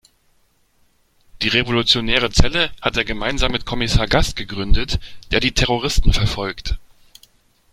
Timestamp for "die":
1.43-1.47, 5.41-5.51